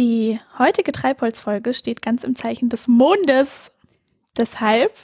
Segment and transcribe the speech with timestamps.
[0.00, 3.70] Die heutige Treibholzfolge steht ganz im Zeichen des Mondes.
[4.34, 4.94] Deshalb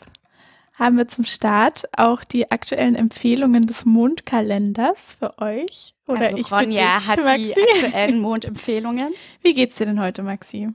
[0.72, 5.92] haben wir zum Start auch die aktuellen Empfehlungen des Mondkalenders für euch.
[6.06, 7.54] Oder also ich Ronja dich, hat Maxi.
[7.54, 9.12] die aktuellen Mondempfehlungen.
[9.42, 10.70] Wie geht's dir denn heute, Maxi?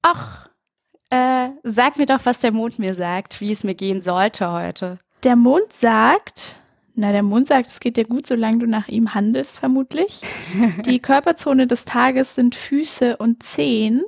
[0.00, 0.48] Ach,
[1.10, 5.00] äh, sag mir doch, was der Mond mir sagt, wie es mir gehen sollte heute.
[5.22, 6.56] Der Mond sagt,
[6.96, 10.22] na, der Mond sagt, es geht dir gut, solange du nach ihm handelst, vermutlich.
[10.86, 14.02] Die Körperzone des Tages sind Füße und Zehen.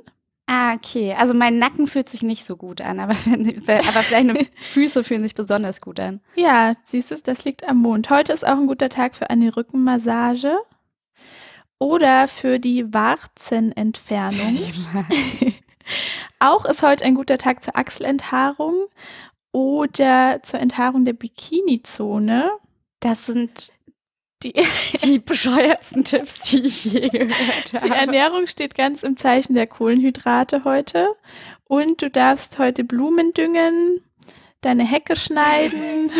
[0.47, 1.13] Ah, okay.
[1.13, 3.13] Also mein Nacken fühlt sich nicht so gut an, aber,
[3.67, 6.21] aber vielleicht Füße fühlen sich besonders gut an.
[6.35, 8.09] Ja, siehst du, das liegt am Mond.
[8.09, 10.57] Heute ist auch ein guter Tag für eine Rückenmassage
[11.77, 14.57] oder für die Warzenentfernung.
[16.39, 18.87] auch ist heute ein guter Tag zur Achselenthaarung
[19.51, 22.49] oder zur Enthaarung der Bikini-Zone.
[22.99, 23.71] Das sind
[24.43, 24.53] Die,
[25.03, 27.87] die bescheuertsten Tipps, die ich je gehört habe.
[27.87, 31.07] die Ernährung steht ganz im Zeichen der Kohlenhydrate heute.
[31.65, 33.99] Und du darfst heute Blumen düngen,
[34.61, 36.11] deine Hecke schneiden,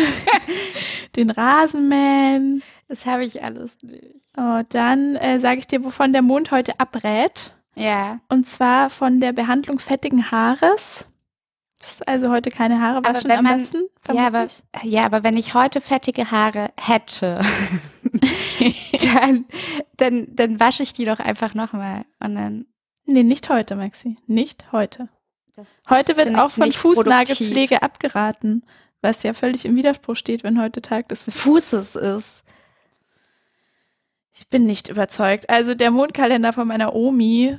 [1.16, 2.62] den Rasen mähen.
[2.88, 4.04] Das habe ich alles nicht.
[4.36, 7.54] Oh, dann äh, sage ich dir, wovon der Mond heute abrät.
[7.74, 8.20] Ja.
[8.28, 11.08] Und zwar von der Behandlung fettigen Haares.
[11.80, 13.88] Das also heute keine Haare waschen am man- besten.
[14.12, 14.46] Ja aber,
[14.82, 17.40] ja, aber wenn ich heute fettige Haare hätte,
[19.14, 19.46] dann,
[19.96, 22.04] dann, dann wasche ich die doch einfach nochmal.
[22.20, 22.66] Und dann.
[23.06, 24.14] Nee, nicht heute, Maxi.
[24.26, 25.08] Nicht heute.
[25.56, 28.62] Das, Heute wird auch von nicht Fußnagepflege abgeraten,
[29.00, 32.44] was ja völlig im Widerspruch steht, wenn heute Tag des Fußes ist.
[34.32, 35.48] Ich bin nicht überzeugt.
[35.50, 37.58] Also der Mondkalender von meiner Omi,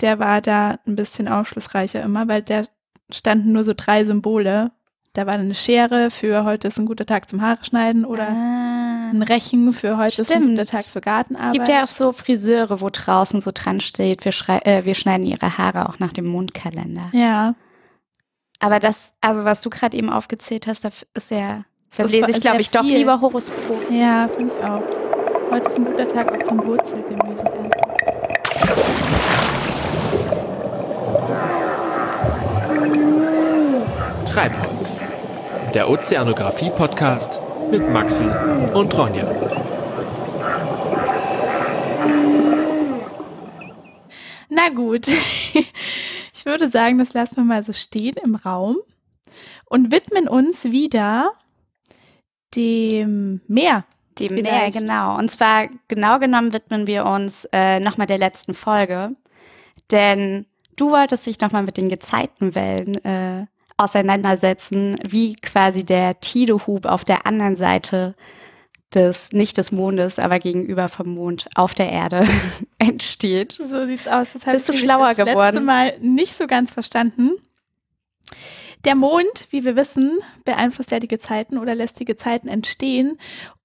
[0.00, 2.64] der war da ein bisschen aufschlussreicher immer, weil da
[3.10, 4.72] standen nur so drei Symbole.
[5.12, 9.10] Da war eine Schere für heute ist ein guter Tag zum Haare schneiden oder ah.
[9.12, 10.58] ein Rechen für heute ist ein Stimmt.
[10.58, 11.50] guter Tag für Gartenarbeit.
[11.50, 14.32] Es gibt ja auch so Friseure, wo draußen so dran steht, wir,
[14.66, 17.10] äh, wir schneiden ihre Haare auch nach dem Mondkalender.
[17.12, 17.54] ja.
[18.60, 21.64] Aber das, also was du gerade eben aufgezählt hast, das ist ja,
[21.96, 23.90] da ist lese ich, glaube ich, doch lieber Horoskop.
[23.90, 24.82] Ja, finde ich auch.
[25.50, 27.44] Heute ist ein guter Tag auch zum Wurzelgemüse.
[34.34, 35.00] Treibholz.
[35.74, 37.40] Der Ozeanographie-Podcast
[37.70, 39.32] mit Maxi und Ronja.
[44.48, 45.06] Na gut.
[46.36, 48.76] Ich würde sagen, das lassen wir mal so stehen im Raum
[49.64, 51.32] und widmen uns wieder
[52.54, 53.84] dem Meer.
[54.18, 55.16] Dem Meer, genau.
[55.16, 59.16] Und zwar genau genommen widmen wir uns äh, nochmal der letzten Folge.
[59.90, 60.44] Denn
[60.76, 63.46] du wolltest dich nochmal mit den Gezeitenwellen äh,
[63.76, 68.14] auseinandersetzen, wie quasi der Tidehub auf der anderen Seite
[68.94, 72.26] des, nicht des Mondes, aber gegenüber vom Mond auf der Erde
[72.78, 73.52] entsteht.
[73.52, 74.28] So sieht's aus.
[74.32, 75.64] Das Bist du ich schlauer das letzte geworden?
[75.64, 77.32] Mal nicht so ganz verstanden.
[78.84, 83.18] Der Mond, wie wir wissen, beeinflusst ja die Gezeiten oder lässt die Gezeiten entstehen.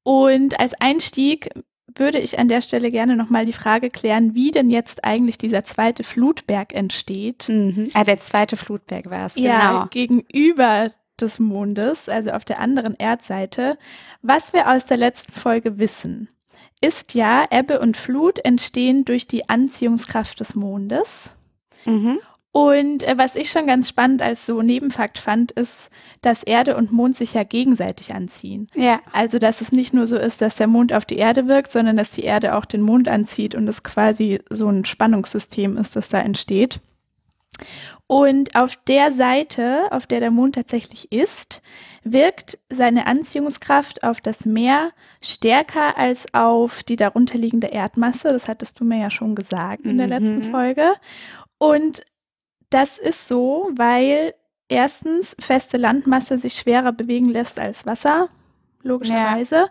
[0.03, 1.49] Und als Einstieg
[1.99, 5.63] würde ich an der Stelle gerne nochmal die Frage klären, wie denn jetzt eigentlich dieser
[5.63, 7.47] zweite Flutberg entsteht.
[7.49, 7.89] Mhm.
[7.93, 9.85] Ah, der zweite Flutberg war es, Ja, genau.
[9.89, 10.89] gegenüber
[11.19, 13.77] des Mondes, also auf der anderen Erdseite.
[14.21, 16.29] Was wir aus der letzten Folge wissen,
[16.81, 21.31] ist ja, Ebbe und Flut entstehen durch die Anziehungskraft des Mondes.
[21.85, 22.19] Mhm.
[22.51, 26.91] Und äh, was ich schon ganz spannend als so Nebenfakt fand, ist, dass Erde und
[26.91, 28.67] Mond sich ja gegenseitig anziehen.
[28.73, 31.71] Ja, Also, dass es nicht nur so ist, dass der Mond auf die Erde wirkt,
[31.71, 35.95] sondern dass die Erde auch den Mond anzieht und es quasi so ein Spannungssystem ist,
[35.95, 36.79] das da entsteht.
[38.07, 41.61] Und auf der Seite, auf der der Mond tatsächlich ist,
[42.03, 44.89] wirkt seine Anziehungskraft auf das Meer
[45.21, 48.29] stärker als auf die darunterliegende Erdmasse.
[48.31, 50.13] Das hattest du mir ja schon gesagt in der Mhm.
[50.13, 50.93] letzten Folge.
[51.59, 52.01] Und
[52.69, 54.33] das ist so, weil
[54.67, 58.29] erstens feste Landmasse sich schwerer bewegen lässt als Wasser,
[58.83, 59.69] logischerweise.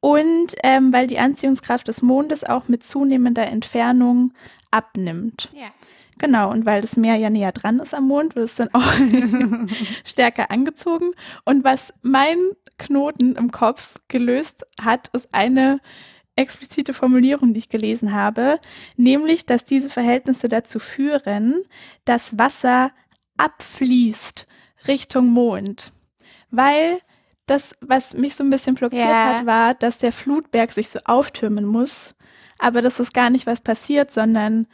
[0.00, 4.32] Und ähm, weil die Anziehungskraft des Mondes auch mit zunehmender Entfernung
[4.70, 5.50] abnimmt.
[5.54, 5.68] ja.
[6.18, 8.82] Genau, und weil das Meer ja näher dran ist am Mond, wird es dann auch
[10.04, 11.12] stärker angezogen.
[11.44, 12.36] Und was mein
[12.76, 15.80] Knoten im Kopf gelöst hat, ist eine
[16.38, 18.58] explizite Formulierung, die ich gelesen habe,
[18.96, 21.62] nämlich, dass diese Verhältnisse dazu führen,
[22.04, 22.92] dass Wasser
[23.36, 24.46] abfließt
[24.86, 25.92] Richtung Mond.
[26.50, 27.00] Weil
[27.46, 29.24] das, was mich so ein bisschen blockiert Ja.
[29.38, 32.14] hat, war, dass der Flutberg sich so auftürmen muss,
[32.58, 34.66] aber das ist gar nicht was passiert, sondern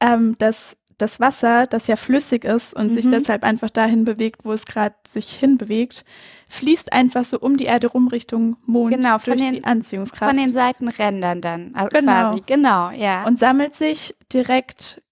[0.00, 3.12] ähm, dass das Wasser, das ja flüssig ist und sich Mhm.
[3.12, 6.04] deshalb einfach dahin bewegt, wo es gerade sich hinbewegt,
[6.48, 10.30] fließt einfach so um die Erde rum Richtung Mond Genau, von durch den- die Anziehungskraft
[10.30, 12.12] Von den Seitenrändern dann, also Genau.
[12.30, 12.42] quasi.
[12.46, 13.24] Genau, ja.
[13.24, 15.02] und sammelt sich direkt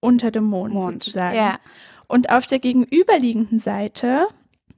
[0.00, 1.02] unter dem Mond, Mond.
[1.04, 1.36] sozusagen.
[1.36, 1.58] Ja.
[2.06, 4.26] Und auf der gegenüberliegenden Seite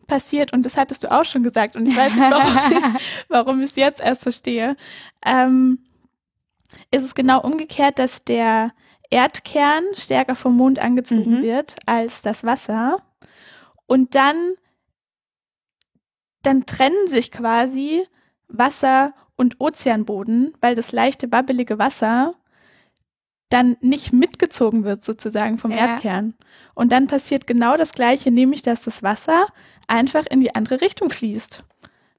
[0.08, 2.42] passiert, und das hattest du auch schon gesagt, und ich weiß nicht, warum,
[3.28, 4.76] warum ich es jetzt erst verstehe,
[5.24, 5.78] ähm,
[6.90, 8.72] ist es genau umgekehrt, dass der
[9.10, 11.42] Erdkern stärker vom Mond angezogen Mhm.
[11.42, 13.02] wird als das Wasser.
[13.86, 14.54] Und dann,
[16.42, 18.06] dann trennen sich quasi
[18.48, 22.34] Wasser und Ozeanboden, weil das leichte, babbelige Wasser
[23.48, 25.78] dann nicht mitgezogen wird sozusagen vom Ja.
[25.88, 26.34] Erdkern.
[26.74, 29.46] Und dann passiert genau das Gleiche, nämlich dass das Wasser
[29.88, 31.64] einfach in die andere Richtung fließt,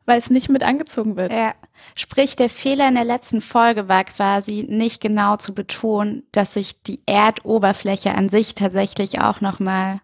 [0.06, 1.32] weil es nicht mit angezogen wird.
[1.32, 1.54] Ja.
[1.96, 6.82] Sprich, der Fehler in der letzten Folge war quasi nicht genau zu betonen, dass sich
[6.82, 10.02] die Erdoberfläche an sich tatsächlich auch nochmal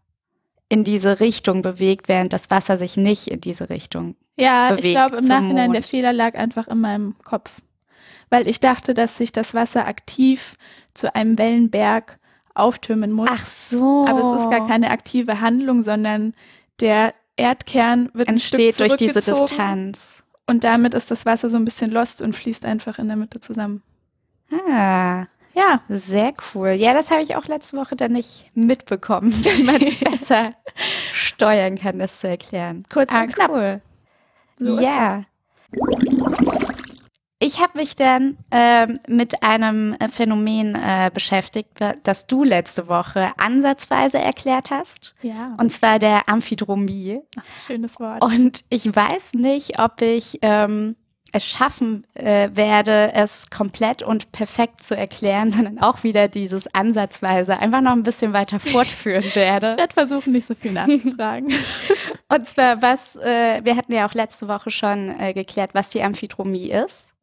[0.69, 4.15] in diese Richtung bewegt, während das Wasser sich nicht in diese Richtung.
[4.35, 5.85] Ja, ich bewegt glaube im Nachhinein, der Mond.
[5.85, 7.51] Fehler lag einfach in meinem Kopf.
[8.29, 10.55] Weil ich dachte, dass sich das Wasser aktiv
[10.93, 12.19] zu einem Wellenberg
[12.53, 13.29] auftürmen muss.
[13.31, 14.05] Ach so.
[14.07, 16.33] Aber es ist gar keine aktive Handlung, sondern
[16.79, 20.23] der Erdkern wird ein Stück entsteht durch diese Distanz.
[20.45, 23.39] Und damit ist das Wasser so ein bisschen lost und fließt einfach in der Mitte
[23.39, 23.81] zusammen.
[24.51, 26.69] Ah, Ja, sehr cool.
[26.69, 30.53] Ja, das habe ich auch letzte Woche dann nicht mitbekommen, wie man es besser
[31.13, 32.83] steuern kann, das zu erklären.
[32.91, 33.51] kurz Ah, und knapp.
[33.51, 33.81] cool.
[34.57, 35.23] So ja.
[37.39, 41.69] Ich habe mich dann ähm, mit einem äh, Phänomen äh, beschäftigt,
[42.01, 47.19] das du letzte Woche ansatzweise erklärt hast, Ja, und zwar der Amphidromie.
[47.37, 48.25] Ach, schönes Wort.
[48.25, 50.95] Und ich weiß nicht, ob ich ähm,
[51.31, 57.59] es schaffen äh, werde, es komplett und perfekt zu erklären, sondern auch wieder dieses ansatzweise
[57.59, 59.73] einfach noch ein bisschen weiter fortführen werde.
[59.73, 61.53] Ich werde versuchen, nicht so viel nachzufragen.
[62.29, 66.01] Und zwar, was, äh, wir hatten ja auch letzte Woche schon äh, geklärt, was die
[66.01, 67.13] Amphidromie ist.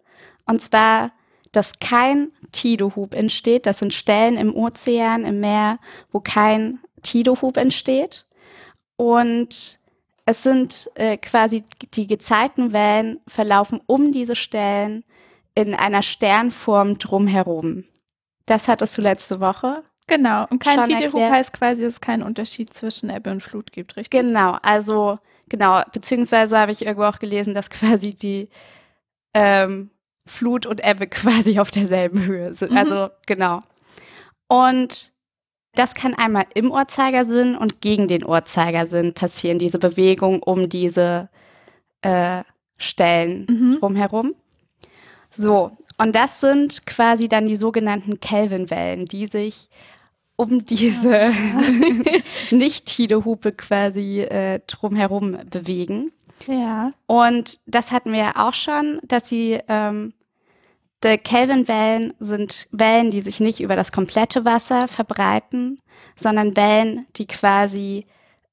[0.47, 1.13] Und zwar,
[1.53, 3.67] dass kein Tidehub entsteht.
[3.67, 5.79] Das sind Stellen im Ozean, im Meer,
[6.13, 8.27] wo kein Tidehub entsteht.
[8.97, 9.79] Und
[10.27, 11.65] es sind äh, quasi
[11.95, 15.05] die Gezeitenwellen verlaufen um diese Stellen
[15.55, 17.85] in einer Sternform drumherum.
[18.47, 19.83] Das hattest du letzte Woche.
[20.07, 20.47] genau.
[20.51, 21.33] Und kein erklärt.
[21.33, 24.21] heißt quasi, dass es keinen Unterschied zwischen Ebbe und Flut gibt, richtig?
[24.21, 25.19] Genau, also
[25.49, 28.49] genau, beziehungsweise habe ich irgendwo auch gelesen, dass quasi die
[29.35, 29.91] ähm,
[30.27, 32.73] Flut und Ebbe quasi auf derselben Höhe sind.
[32.73, 32.77] Mhm.
[32.79, 33.61] Also genau.
[34.49, 35.13] Und
[35.75, 41.29] das kann einmal im Uhrzeigersinn und gegen den Uhrzeigersinn passieren, diese Bewegung um diese
[42.03, 42.45] äh,
[42.77, 43.77] Stellen Mhm.
[43.81, 44.35] drumherum.
[45.37, 49.69] So, und das sind quasi dann die sogenannten Kelvinwellen, die sich
[50.37, 51.33] um diese
[52.51, 56.13] Nicht-Tidehupe quasi äh, drumherum bewegen.
[56.47, 56.93] Ja.
[57.07, 60.15] Und das hatten wir ja auch schon, dass sie, ähm,
[61.03, 65.81] die Kelvin-Wellen sind Wellen, die sich nicht über das komplette Wasser verbreiten,
[66.17, 68.07] sondern Wellen, die quasi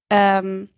[0.10, 0.70] ähm,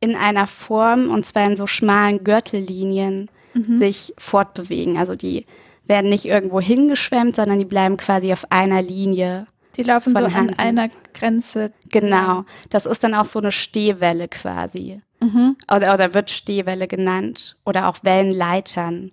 [0.00, 3.78] in einer Form, und zwar in so schmalen Gürtellinien, Mhm.
[3.78, 4.96] sich fortbewegen.
[4.96, 5.46] Also die
[5.84, 9.46] werden nicht irgendwo hingeschwemmt, sondern die bleiben quasi auf einer Linie.
[9.76, 11.72] Die laufen so an einer Grenze.
[11.88, 12.44] Genau.
[12.68, 15.00] Das ist dann auch so eine Stehwelle quasi.
[15.20, 15.56] Mhm.
[15.74, 19.12] oder, oder wird Stehwelle genannt oder auch Wellenleitern.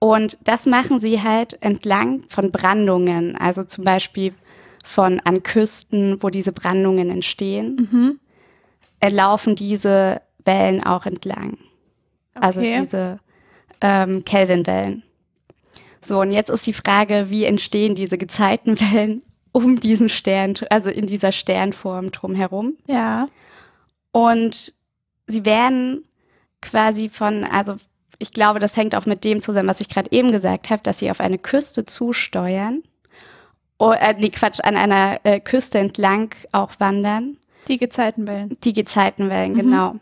[0.00, 4.32] Und das machen sie halt entlang von Brandungen, also zum Beispiel
[4.84, 8.20] von an Küsten, wo diese Brandungen entstehen, Mhm.
[9.00, 11.58] äh, laufen diese Wellen auch entlang.
[12.34, 12.80] Also Okay.
[12.80, 13.18] diese
[13.80, 15.02] ähm, Kelvin-Wellen.
[16.06, 19.22] So, und jetzt ist die Frage, wie entstehen diese Gezeitenwellen
[19.52, 22.76] um diesen Stern, also in dieser Sternform drumherum?
[22.86, 23.28] Ja.
[24.12, 24.72] Und
[25.28, 26.04] sie werden
[26.60, 27.76] quasi von, also
[28.18, 30.98] ich glaube, das hängt auch mit dem zusammen, was ich gerade eben gesagt habe, dass
[30.98, 32.82] sie auf eine Küste zusteuern.
[33.78, 37.36] Oh, äh, nee, Quatsch, an einer äh, Küste entlang auch wandern.
[37.68, 38.56] Die Gezeitenwellen.
[38.64, 39.56] Die Gezeitenwellen, Mhm.
[39.56, 39.94] genau.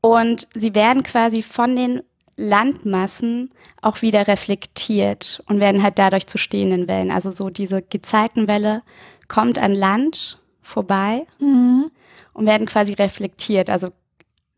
[0.00, 2.02] Und sie werden quasi von den
[2.36, 3.50] Landmassen
[3.82, 7.10] auch wieder reflektiert und werden halt dadurch zu stehenden Wellen.
[7.10, 8.82] Also so diese Gezeitenwelle
[9.28, 11.90] kommt an Land vorbei Mhm.
[12.32, 13.88] und werden quasi reflektiert, also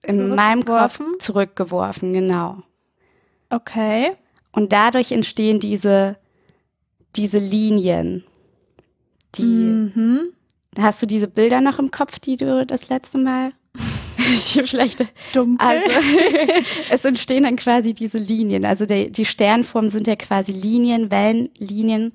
[0.05, 2.13] in meinem Kopf Zurückgeworfen?
[2.13, 2.63] genau.
[3.51, 4.13] Okay.
[4.53, 6.17] Und dadurch entstehen diese,
[7.17, 8.25] diese Linien.
[9.37, 10.21] Die, Mhm.
[10.79, 13.53] Hast du diese Bilder noch im Kopf, die du das letzte Mal?
[14.17, 15.67] Vielleicht, Dunkel.
[15.67, 15.85] also
[16.91, 18.65] es entstehen dann quasi diese Linien.
[18.65, 22.13] Also der, die Sternformen sind ja quasi Linien, Wellenlinien,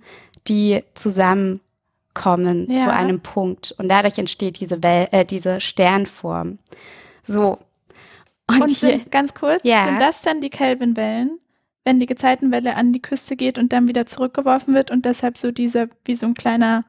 [0.48, 2.84] die zusammenkommen Ja.
[2.86, 3.74] zu einem Punkt.
[3.78, 6.58] Und dadurch entsteht diese, Well äh, diese Sternform.
[7.28, 7.58] So.
[8.56, 9.86] Und, Und sind, ganz kurz, Ja.
[9.88, 11.40] sind das dann die Kelvinwellen,
[11.84, 15.52] wenn die Gezeitenwelle an die Küste geht und dann wieder zurückgeworfen wird und deshalb so
[15.52, 16.84] dieser, wie so ein kleiner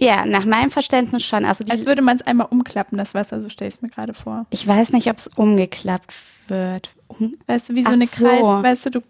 [0.00, 1.44] Ja, nach meinem Verständnis schon.
[1.44, 3.88] Also die, Als würde man es einmal umklappen, das Wasser, so stelle ich es mir
[3.90, 4.46] gerade vor.
[4.50, 6.14] ich weiß nicht, ob es umgeklappt
[6.48, 6.90] wird.
[7.08, 8.24] Um, Weißt du, wie so Ach eine so.
[8.24, 9.00] Kreis, weißt du, du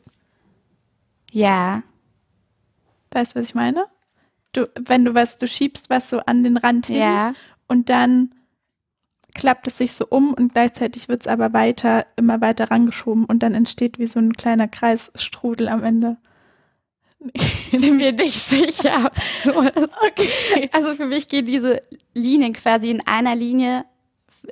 [1.31, 1.83] ja,
[3.11, 3.85] weißt, was ich meine?
[4.53, 7.35] Du, wenn du was, du schiebst was so an den Rand hin ja.
[7.67, 8.31] und dann
[9.35, 13.43] klappt es sich so um und gleichzeitig wird es aber weiter, immer weiter rangeschoben und
[13.43, 16.17] dann entsteht wie so ein kleiner Kreisstrudel am Ende.
[17.73, 19.51] Bin mir nicht sicher, ob so.
[19.59, 20.71] Okay.
[20.73, 21.83] Also für mich gehen diese
[22.15, 23.85] Linien quasi in einer Linie,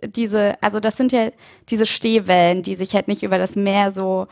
[0.05, 1.31] diese, also das sind ja
[1.69, 4.27] diese Stehwellen, die sich halt nicht über das Meer so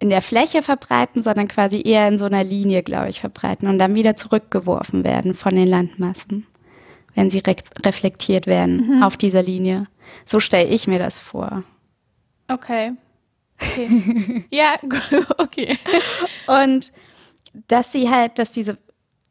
[0.00, 3.78] in der Fläche verbreiten, sondern quasi eher in so einer Linie, glaube ich, verbreiten und
[3.78, 6.46] dann wieder zurückgeworfen werden von den Landmassen,
[7.14, 9.86] wenn sie re reflektiert werden auf dieser Linie.
[10.26, 11.62] So stelle ich mir das vor.
[12.48, 12.92] Okay.
[13.60, 14.44] okay.
[14.50, 14.74] ja,
[15.38, 15.76] okay.
[16.46, 16.92] Und
[17.68, 18.78] dass sie halt, dass diese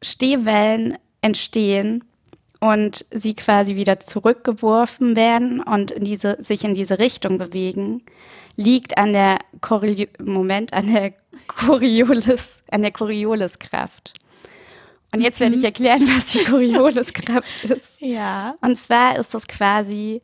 [0.02, 2.04] Stehwellen entstehen
[2.60, 8.02] und sie quasi wieder zurückgeworfen werden und in diese, sich in diese Richtung bewegen,
[8.56, 11.12] liegt an der Coriolis, Moment, an der
[11.46, 14.14] Coriolis, an der Corioliskraft.
[15.14, 18.00] Und jetzt werde ich erklären, was die Corioliskraft ist.
[18.00, 18.54] Ja.
[18.60, 20.22] Und zwar ist das quasi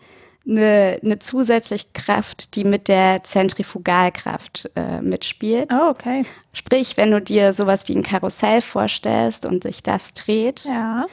[0.49, 5.71] eine, eine zusätzliche Kraft, die mit der Zentrifugalkraft äh, mitspielt.
[5.73, 6.25] Oh, okay.
[6.53, 11.07] Sprich, wenn du dir sowas wie ein Karussell vorstellst und sich das dreht, Ja.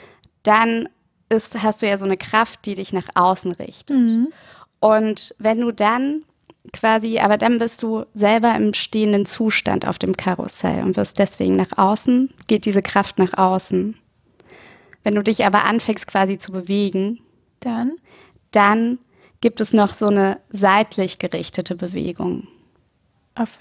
[0.44, 0.90] dann
[1.30, 3.98] ist, hast du ja so eine Kraft, die dich nach außen richtet.
[3.98, 4.30] Mhm.
[4.80, 6.24] Und wenn du dann
[6.74, 11.56] quasi, aber dann bist du selber im stehenden Zustand auf dem Karussell und wirst deswegen
[11.56, 13.98] nach außen, geht diese Kraft nach außen.
[15.04, 17.20] Wenn du dich aber anfängst quasi zu bewegen,
[17.60, 17.94] Dann.
[18.52, 19.00] dann
[19.42, 22.48] gibt es noch so eine seitlich gerichtete Bewegung.
[23.36, 23.60] Auf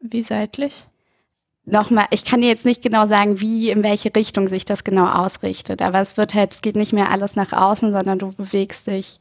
[0.00, 0.86] wie seitlich?
[1.64, 5.06] Nochmal, ich kann dir jetzt nicht genau sagen, wie, in welche Richtung sich das genau
[5.06, 8.86] ausrichtet, aber es wird halt, es geht nicht mehr alles nach außen, sondern du bewegst
[8.86, 9.18] dich.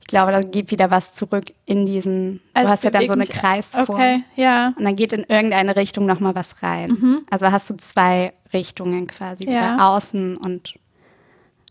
[0.00, 3.12] Ich glaube, da geht wieder was zurück in diesen, Also du hast ja dann so
[3.12, 3.88] eine Kreisform.
[3.90, 4.72] Okay, ja.
[4.76, 6.90] Und dann geht in irgendeine Richtung nochmal was rein.
[6.90, 7.20] Mhm.
[7.30, 9.50] Also hast du zwei Richtungen quasi, Ja.
[9.50, 10.74] wieder außen und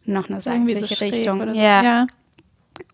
[0.05, 1.39] noch eine so seitliche schräg Richtung.
[1.39, 1.59] so.
[1.59, 1.83] Ja.
[1.83, 2.07] ja.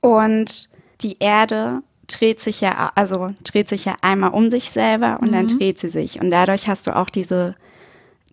[0.02, 0.70] Und
[1.02, 5.46] die Erde dreht sich ja, also dreht sich ja einmal um sich selber und dann
[5.46, 5.58] Mhm.
[5.60, 6.20] dreht sie sich.
[6.20, 7.56] Und dadurch hast du auch diese,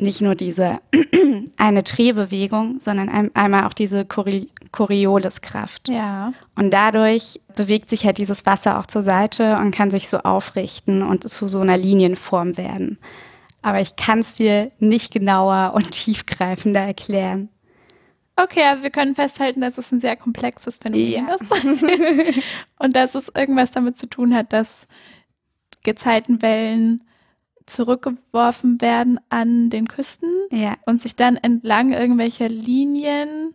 [0.03, 0.81] nicht nur diese
[1.57, 5.89] eine Drehbewegung, sondern ein, einmal auch diese Chori Corioliskraft.
[5.89, 6.33] Ja.
[6.55, 11.03] Und dadurch bewegt sich halt dieses Wasser auch zur Seite und kann sich so aufrichten
[11.03, 12.99] und zu so einer Linienform werden.
[13.61, 17.49] Aber ich kann es dir nicht genauer und tiefgreifender erklären.
[18.37, 21.35] Okay, aber wir können festhalten, dass es ein sehr komplexes Phänomen Ja.
[21.35, 22.45] ist.
[22.79, 24.89] Und dass es irgendwas damit zu tun hat, dass
[25.83, 27.05] Gezeitenwellen
[27.67, 33.55] zurückgeworfen werden an den Küsten Ja, und sich dann entlang irgendwelcher Linien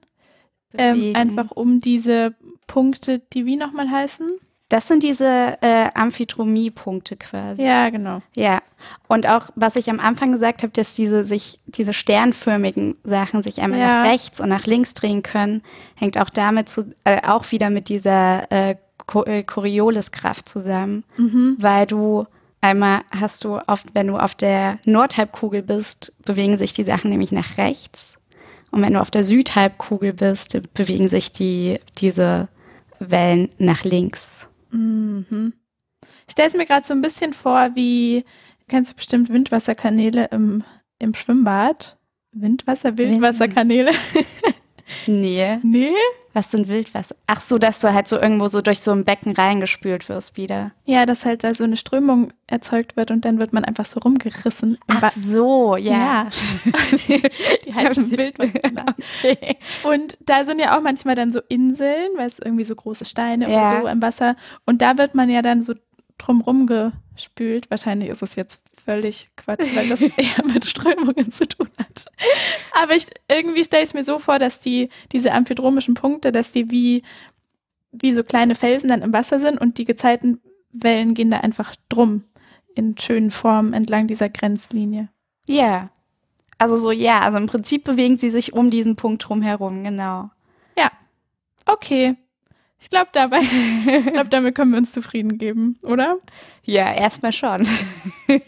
[0.77, 2.35] ähm, einfach um diese
[2.67, 4.29] Punkte, die wie nochmal heißen?
[4.69, 7.63] Das sind diese äh, Amphidromie-Punkte quasi.
[7.63, 8.19] Ja, genau.
[8.35, 8.61] Ja.
[9.07, 13.61] Und auch, was ich am Anfang gesagt habe, dass diese sich, diese sternförmigen Sachen sich
[13.61, 14.03] einmal Ja.
[14.03, 15.61] nach rechts und nach links drehen können,
[15.95, 18.75] hängt auch damit zu, äh, auch wieder mit dieser äh,
[19.25, 21.05] äh, Corioliskraft zusammen.
[21.15, 21.55] Mhm.
[21.59, 22.25] Weil du
[22.61, 27.31] einmal hast du oft, wenn du auf der Nordhalbkugel bist, bewegen sich die Sachen nämlich
[27.31, 28.15] nach rechts.
[28.71, 32.49] Und wenn du auf der Südhalbkugel bist, bewegen sich die, diese
[32.99, 34.47] Wellen nach links.
[34.71, 35.53] Mhm.
[36.27, 38.25] Ich stelle es mir gerade so ein bisschen vor, wie,
[38.67, 40.63] kennst du bestimmt Windwasserkanäle im,
[40.99, 41.97] im Schwimmbad?
[42.33, 43.91] Windwasser, Wildwasserkanäle?
[45.05, 45.59] Nee.
[45.63, 45.91] nee?
[46.33, 47.15] Was sind Wildwasser?
[47.25, 50.71] Ach so, dass du halt so irgendwo so durch so ein Becken reingespült wirst wieder.
[50.85, 53.99] Ja, dass halt da so eine Strömung erzeugt wird und dann wird man einfach so
[53.99, 54.77] rumgerissen.
[54.87, 56.29] Ach Wa- so, ja.
[57.65, 58.85] Die heißen Wildwasser.
[59.23, 59.57] Okay.
[59.83, 63.51] Und da sind ja auch manchmal dann so Inseln, weil es irgendwie so große Steine
[63.51, 63.71] Ja.
[63.71, 64.35] oder so im Wasser.
[64.65, 65.73] Und da wird man ja dann so
[66.17, 67.69] drumrum gespült.
[67.69, 72.05] Wahrscheinlich ist es jetzt völlig Quatsch, weil das eher mit Strömungen zu tun hat.
[72.73, 76.51] Aber ich, irgendwie stelle ich es mir so vor, dass die, diese amphidromischen Punkte, dass
[76.51, 77.03] die wie,
[77.91, 82.23] wie so kleine Felsen dann im Wasser sind und die Gezeitenwellen gehen da einfach drum
[82.75, 85.09] in schönen Formen entlang dieser Grenzlinie.
[85.47, 85.89] Ja.
[86.59, 90.29] Also so, ja, also im Prinzip bewegen sie sich um diesen Punkt drumherum, genau.
[91.67, 92.15] Okay.
[92.79, 93.39] Ich glaube dabei,
[93.85, 96.17] ich glaube, damit können wir uns zufrieden geben, oder?
[96.63, 97.67] Ja, erstmal schon.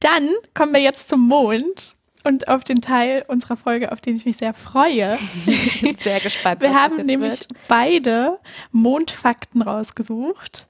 [0.00, 4.24] Dann kommen wir jetzt zum Mond und auf den Teil unserer Folge, auf den ich
[4.24, 5.18] mich sehr freue.
[6.02, 6.60] Sehr gespannt.
[6.60, 7.48] Wir haben nämlich wird.
[7.68, 8.38] beide
[8.72, 10.68] Mondfakten rausgesucht,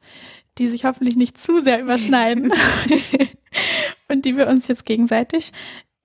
[0.58, 2.52] die sich hoffentlich nicht zu sehr überschneiden
[4.08, 5.52] und die wir uns jetzt gegenseitig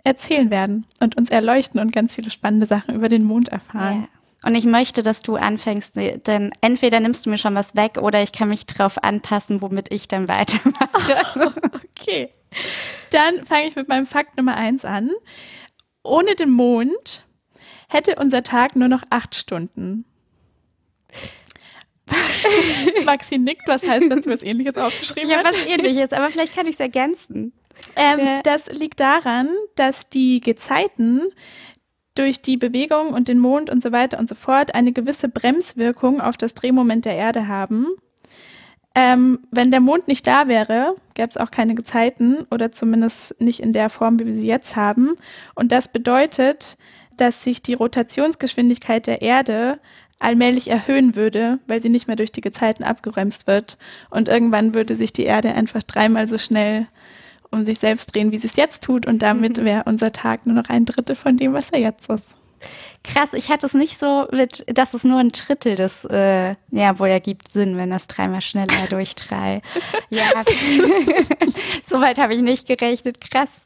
[0.03, 4.01] erzählen werden und uns erleuchten und ganz viele spannende Sachen über den Mond erfahren.
[4.01, 4.18] Ja.
[4.43, 8.21] Und ich möchte, dass du anfängst, denn entweder nimmst du mir schon was weg oder
[8.23, 11.53] ich kann mich darauf anpassen, womit ich dann weitermache.
[11.99, 12.29] okay.
[13.11, 15.11] Dann fange ich mit meinem Fakt Nummer eins an.
[16.03, 17.25] Ohne den Mond
[17.89, 20.05] hätte unser Tag nur noch acht Stunden.
[23.03, 25.53] Maxi nickt, was heißt, dass du was ähnliches aufgeschrieben ja, hast?
[25.53, 27.53] was ähnliches, aber vielleicht kann ich es ergänzen.
[27.95, 28.41] Ähm, Ja.
[28.41, 31.21] Das liegt daran, dass die Gezeiten
[32.15, 36.21] durch die Bewegung und den Mond und so weiter und so fort eine gewisse Bremswirkung
[36.21, 37.87] auf das Drehmoment der Erde haben.
[38.95, 43.61] Ähm, wenn der Mond nicht da wäre, gäbe es auch keine Gezeiten oder zumindest nicht
[43.61, 45.15] in der Form, wie wir sie jetzt haben.
[45.55, 46.77] Und das bedeutet,
[47.15, 49.79] dass sich die Rotationsgeschwindigkeit der Erde
[50.19, 53.77] allmählich erhöhen würde, weil sie nicht mehr durch die Gezeiten abgebremst wird.
[54.09, 56.87] Und irgendwann würde sich die Erde einfach dreimal so schnell
[57.51, 59.05] um sich selbst drehen, wie sie es jetzt tut.
[59.05, 62.35] Und damit wäre unser Tag nur noch ein Drittel von dem, was er jetzt ist.
[63.03, 66.99] Krass, ich hatte es nicht so mit, dass es nur ein Drittel des, äh, ja,
[66.99, 69.61] wohl ergibt Sinn, wenn das dreimal schneller durch drei.
[70.09, 70.25] Ja,
[71.85, 73.21] soweit habe ich nicht gerechnet.
[73.21, 73.65] Krass.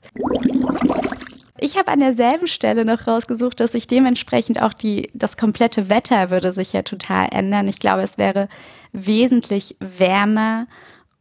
[1.60, 6.30] Ich habe an derselben Stelle noch rausgesucht, dass sich dementsprechend auch die, das komplette Wetter
[6.30, 7.68] würde sich ja total ändern.
[7.68, 8.50] Ich glaube, es wäre
[8.92, 10.68] wesentlich wärmer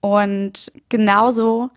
[0.00, 1.70] und genauso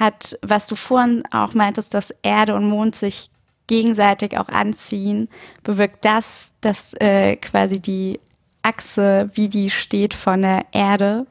[0.00, 3.30] hat, was du vorhin auch meintest, dass Erde und Mond sich
[3.66, 5.28] gegenseitig auch anziehen,
[5.62, 8.18] bewirkt das, dass äh, quasi die
[8.62, 11.26] Achse, wie die steht von der Erde,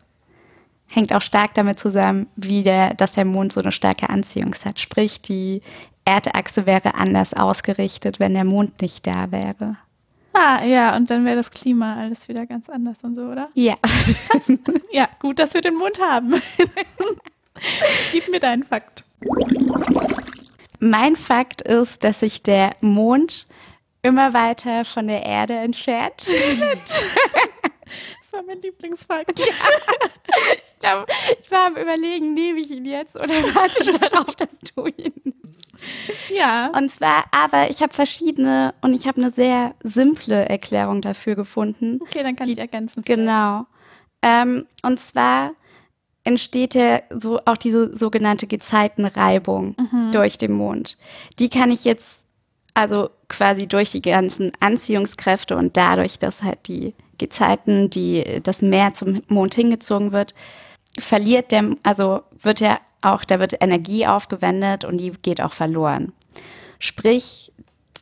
[0.91, 4.79] hängt auch stark damit zusammen, wie der, dass der Mond so eine starke Anziehung hat.
[4.79, 5.61] Sprich, die
[6.05, 9.77] Erdachse wäre anders ausgerichtet, wenn der Mond nicht da wäre.
[10.33, 13.49] Ah, ja, und dann wäre das Klima alles wieder ganz anders und so, oder?
[13.53, 13.75] Ja.
[14.91, 16.33] Ja, gut, dass wir den Mond haben.
[18.12, 19.04] Gib mir deinen Fakt.
[20.80, 23.48] Mein Fakt ist, dass sich der Mond
[24.01, 26.25] immer weiter von der Erde entfernt.
[28.22, 29.39] Das war mein Lieblingsfakt.
[29.39, 31.08] Ich, glaub,
[31.41, 35.13] ich war am Überlegen, nehme ich ihn jetzt oder warte ich darauf, dass du ihn
[35.24, 35.72] nimmst?
[36.30, 36.67] Ja.
[36.78, 41.98] Und zwar, aber ich habe verschiedene und ich habe eine sehr simple Erklärung dafür gefunden.
[42.04, 43.04] Okay, dann kann Die- ich ergänzen.
[43.04, 43.65] Genau.
[44.22, 45.54] Ähm, und zwar
[46.30, 49.76] entsteht ja so auch diese sogenannte Gezeitenreibung
[50.13, 50.98] durch den Mond.
[51.39, 52.26] Die kann ich jetzt
[52.76, 58.94] also quasi durch die ganzen Anziehungskräfte und dadurch, dass halt die Gezeiten, die das Meer
[58.94, 60.34] zum Mond hingezogen wird,
[60.98, 66.13] verliert der, also wird ja auch, da wird Energie aufgewendet und die geht auch verloren.
[66.78, 67.52] Sprich,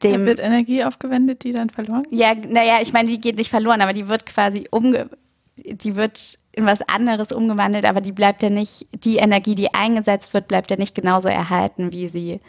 [0.01, 2.19] Da dem wird Energie aufgewendet, die dann verloren geht.
[2.19, 5.09] ja, naja, ich meine, die geht nicht verloren, aber die wird quasi umge
[5.57, 10.33] die wird in was anderes umgewandelt, aber die bleibt ja nicht, die Energie, die eingesetzt
[10.33, 12.39] wird, bleibt ja nicht genauso erhalten, wie sie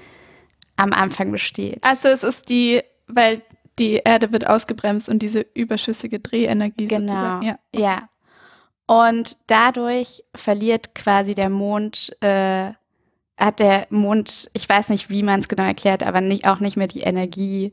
[0.76, 1.78] am Anfang besteht.
[1.84, 3.42] Also es ist die, weil
[3.78, 7.00] die Erde wird ausgebremst und diese überschüssige Drehenergie Genau.
[7.12, 7.42] sozusagen.
[7.46, 7.58] Ja.
[7.74, 8.08] Ja.
[8.86, 12.72] Und dadurch verliert quasi der Mond, äh,
[13.36, 16.76] hat der Mond, ich weiß nicht, wie man es genau erklärt, aber nicht, auch nicht
[16.76, 17.72] mehr die Energie,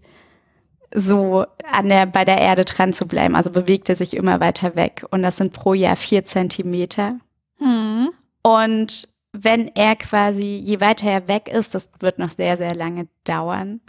[0.94, 3.36] so an der, bei der Erde dran zu bleiben.
[3.36, 5.06] Also bewegt er sich immer weiter weg.
[5.12, 7.20] Und das sind pro Jahr vier Zentimeter.
[7.60, 8.10] Hm.
[8.42, 13.08] Und wenn er quasi, je weiter er weg ist, das wird noch sehr, sehr lange
[13.24, 13.82] dauern,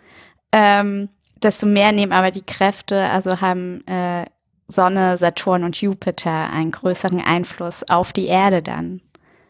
[0.53, 1.09] ähm,
[1.43, 4.25] desto mehr nehmen aber die Kräfte, also haben äh,
[4.69, 9.01] Sonne, Saturn und Jupiter einen größeren Einfluss auf die Erde dann.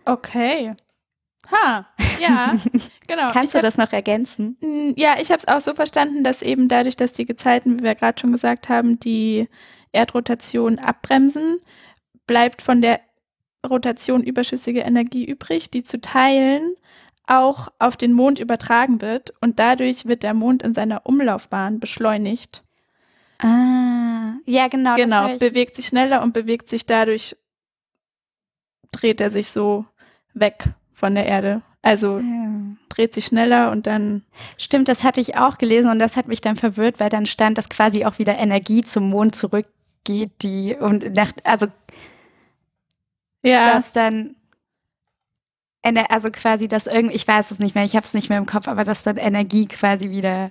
[0.04, 0.74] Okay.
[1.50, 1.86] Ha,
[2.20, 2.54] ja,
[3.06, 3.32] genau.
[3.32, 4.56] Kannst Ich du das noch ergänzen?
[4.96, 7.94] Ja, ich habe es auch so verstanden, dass eben dadurch, dass die Gezeiten, wie wir
[7.94, 9.48] gerade schon gesagt haben, die
[9.92, 11.60] Erdrotation abbremsen,
[12.26, 13.00] bleibt von der
[13.68, 16.74] Rotation überschüssige Energie übrig, die zu Teilen
[17.26, 22.62] auch auf den Mond übertragen wird und dadurch wird der Mond in seiner Umlaufbahn beschleunigt.
[23.38, 24.94] Ah, ja, genau.
[24.94, 27.36] genau, bewegt sich schneller und bewegt sich dadurch,
[28.92, 29.84] dreht er sich so
[30.32, 31.62] weg von der Erde.
[31.82, 32.48] Also Ja.
[32.88, 34.22] dreht sich schneller und dann
[34.58, 37.58] Stimmt, das hatte ich auch gelesen und das hat mich dann verwirrt, weil dann stand,
[37.58, 41.68] dass quasi auch wieder Energie zum Mond zurückgeht, die und nach, also
[43.44, 44.34] ja, dass dann
[46.08, 48.46] also quasi das irgendwie, ich weiß es nicht mehr, ich habe es nicht mehr im
[48.46, 50.50] Kopf, aber dass dann Energie quasi wieder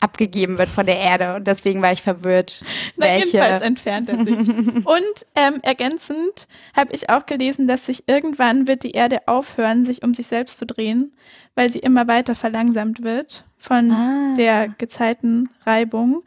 [0.00, 2.62] abgegeben wird von der Erde und deswegen war ich verwirrt,
[2.96, 3.64] Na, jedenfalls welche.
[3.64, 4.38] entfernt er sich.
[4.86, 10.02] Und ähm, ergänzend habe ich auch gelesen, dass sich irgendwann wird die Erde aufhören, sich
[10.02, 11.12] um sich selbst zu drehen,
[11.54, 14.34] weil sie immer weiter verlangsamt wird von Ah.
[14.36, 16.22] der Gezeitenreibung.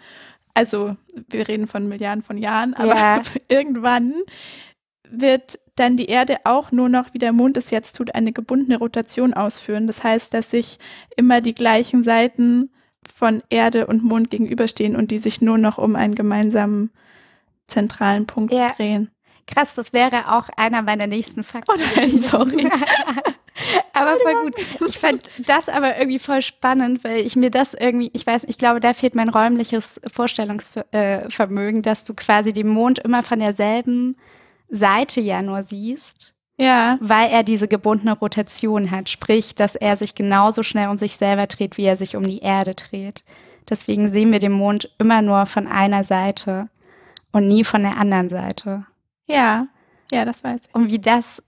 [0.53, 0.95] Also
[1.29, 3.21] wir reden von Milliarden von Jahren, aber Ja.
[3.49, 4.13] irgendwann
[5.09, 8.77] wird dann die Erde auch nur noch, wie der Mond es jetzt tut, eine gebundene
[8.77, 9.87] Rotation ausführen.
[9.87, 10.77] Das heißt, dass sich
[11.17, 12.69] immer die gleichen Seiten
[13.13, 16.91] von Erde und Mond gegenüberstehen und die sich nur noch um einen gemeinsamen
[17.67, 18.69] zentralen Punkt Ja.
[18.69, 19.09] drehen.
[19.45, 21.71] Krass, das wäre auch einer meiner nächsten Fakten.
[21.73, 22.69] Oh nein, sorry.
[23.93, 24.55] aber voll gut.
[24.87, 28.57] Ich fand das aber irgendwie voll spannend, weil ich mir das irgendwie, ich weiß, ich
[28.57, 34.15] glaube, da fehlt mein räumliches Vorstellungsvermögen, dass du quasi den Mond immer von derselben
[34.69, 36.33] Seite ja nur siehst,
[36.63, 39.09] Ja, weil er diese gebundene Rotation hat.
[39.09, 42.39] Sprich, dass er sich genauso schnell um sich selber dreht, wie er sich um die
[42.39, 43.23] Erde dreht.
[43.69, 46.69] Deswegen sehen wir den Mond immer nur von einer Seite
[47.31, 48.85] und nie von der anderen Seite.
[49.27, 49.67] ja,
[50.11, 50.75] ja, das weiß ich.
[50.75, 51.41] Und wie das,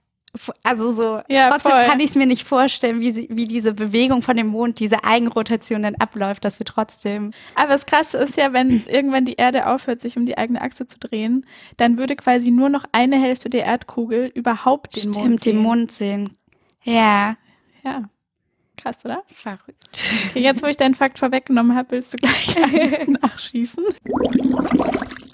[0.63, 1.85] also so, Ja, trotzdem voll.
[1.85, 5.03] kann ich es mir nicht vorstellen, wie, sie, wie diese Bewegung von dem Mond, diese
[5.03, 7.31] Eigenrotation dann abläuft, dass wir trotzdem.
[7.55, 10.87] Aber das Krasse ist ja, wenn irgendwann die Erde aufhört, sich um die eigene Achse
[10.87, 11.45] zu drehen,
[11.77, 15.53] dann würde quasi nur noch eine Hälfte der Erdkugel überhaupt den Mond Stimmt, sehen.
[15.55, 16.33] den Mond sehen.
[16.83, 17.35] Ja,
[17.83, 18.03] Ja,
[18.77, 19.23] krass, oder?
[19.33, 19.87] verrückt.
[20.29, 22.55] Okay, jetzt, wo ich deinen Fakt vorweggenommen habe, willst du gleich
[23.07, 23.83] nachschießen?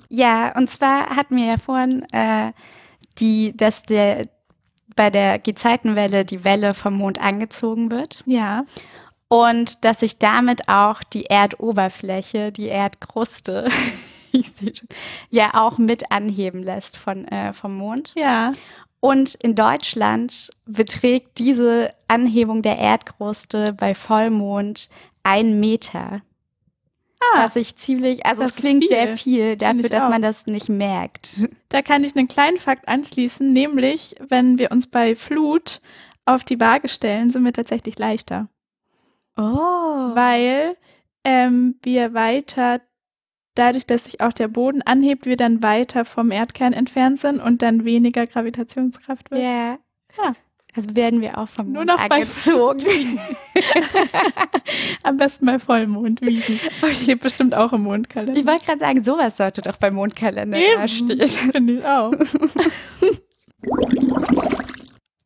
[0.09, 2.51] Ja, und zwar hatten wir ja vorhin äh,
[3.17, 4.27] die, dass der
[4.95, 8.65] bei der Gezeitenwelle die Welle vom Mond angezogen wird Ja,
[9.31, 13.69] und dass sich damit auch die Erdoberfläche, die Erdkruste,
[14.33, 14.89] ich sehe schon,
[15.29, 18.11] ja auch mit anheben lässt von, äh, vom Mond.
[18.15, 18.51] ja.
[18.99, 24.89] Und in Deutschland beträgt diese Anhebung der Erdkruste bei Vollmond
[25.23, 26.21] ein Meter.
[27.33, 28.89] Ah, Was ich ziemlich, also das es klingt viel.
[28.89, 30.09] sehr viel dafür, dass auch.
[30.09, 31.47] man das nicht merkt.
[31.69, 35.81] da kann ich einen kleinen Fakt anschließen, nämlich, wenn wir uns bei Flut
[36.25, 38.49] auf die Waage stellen, sind wir tatsächlich leichter,
[39.37, 39.43] Oh.
[39.43, 40.75] weil
[41.23, 42.81] ähm, wir weiter,
[43.55, 47.61] dadurch, dass sich auch der Boden anhebt, wir dann weiter vom Erdkern entfernt sind und
[47.61, 49.41] dann weniger Gravitationskraft wird.
[49.41, 49.77] Ja.
[50.17, 50.33] Ja.
[50.73, 53.19] Also werden wir auch vom Nur noch bei angezogen.
[55.03, 56.59] Am besten bei Vollmond wiegen.
[56.93, 58.39] Steht bestimmt auch im Mondkalender.
[58.39, 61.27] Ich wollte gerade sagen, sowas sollte doch beim Mondkalender da stehen.
[61.27, 62.13] Finde ich auch.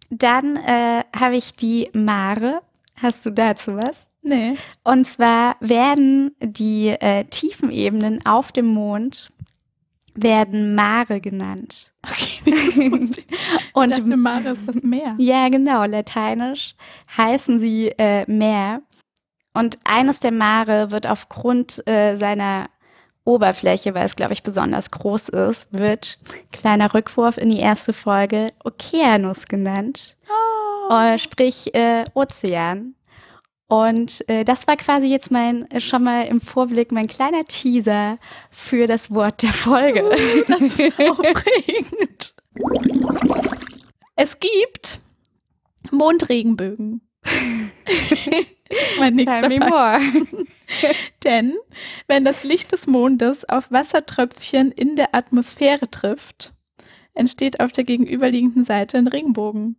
[0.09, 2.61] Dann äh, habe ich die Mare.
[2.95, 4.07] Hast du dazu was?
[4.23, 4.55] Nee.
[4.83, 9.29] Und zwar werden die äh, Tiefenebenen auf dem Mond
[10.15, 11.93] werden Mare genannt.
[12.09, 12.51] Okay.
[13.73, 15.15] Und ich dachte, Mare ist das Meer.
[15.17, 15.85] Ja, genau.
[15.85, 16.75] Lateinisch
[17.17, 18.81] heißen sie äh, Meer.
[19.53, 22.69] Und eines der Mare wird aufgrund äh, seiner
[23.23, 26.19] Oberfläche, weil es, glaube ich, besonders groß ist, wird,
[26.51, 30.15] kleiner Rückwurf in die erste Folge, Okeanus genannt.
[30.89, 30.93] Oh.
[30.93, 32.94] Äh, sprich äh, Ozean.
[33.67, 38.19] Und äh, das war quasi jetzt mein, äh, schon mal im Vorblick, mein kleiner Teaser
[38.51, 40.03] für das Wort der Folge.
[40.47, 42.35] Das ist aufregend.
[44.15, 44.99] Es gibt
[45.91, 47.01] Mondregenbögen.
[48.99, 49.99] mein Tell me more.
[51.23, 51.55] Denn
[52.07, 56.53] wenn das Licht des Mondes auf Wassertröpfchen in der Atmosphäre trifft,
[57.15, 59.77] entsteht auf der gegenüberliegenden Seite ein Regenbogen.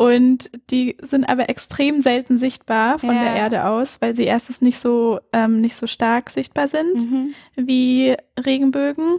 [0.00, 3.22] Und die sind aber extrem selten sichtbar von Ja.
[3.22, 7.34] der Erde aus, weil sie erstens nicht so, ähm, nicht so stark sichtbar sind Mhm.
[7.54, 9.18] wie Regenbögen.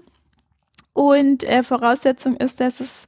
[0.94, 3.06] Und äh, Voraussetzung ist, dass es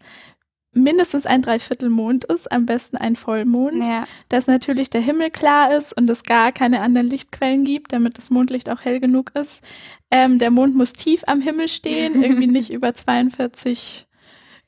[0.71, 4.03] mindestens ein Dreiviertelmond ist, am besten ein Vollmond Ja.
[4.29, 8.29] dass natürlich der Himmel klar ist und es gar keine anderen Lichtquellen gibt, damit das
[8.29, 9.63] Mondlicht auch hell genug ist.
[10.11, 14.05] Ähm, der Mond muss tief am Himmel stehen, irgendwie nicht über 42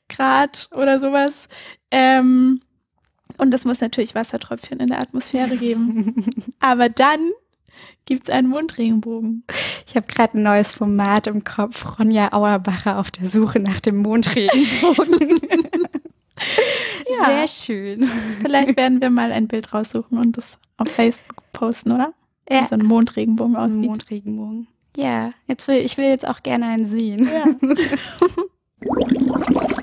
[0.08, 1.46] Grad oder sowas.
[1.92, 2.60] Ähm,
[3.38, 6.24] und es muss natürlich Wassertröpfchen in der Atmosphäre geben.
[6.60, 7.32] Aber dann
[8.04, 9.44] gibt es einen Mondregenbogen.
[9.86, 11.98] Ich habe gerade ein neues Format im Kopf.
[11.98, 15.40] Ronja Auerbacher auf der Suche nach dem Mondregenbogen.
[17.08, 17.26] Ja.
[17.26, 18.10] Sehr schön.
[18.42, 22.12] Vielleicht werden wir mal ein Bild raussuchen und das auf Facebook posten, oder?
[22.48, 22.64] Ja.
[22.64, 23.86] Wie so ein Mondregenbogen aussieht.
[23.86, 24.68] Mondregenbogen.
[24.96, 27.26] Ja, jetzt will, ich will jetzt auch gerne einen sehen.
[27.26, 27.44] Ja.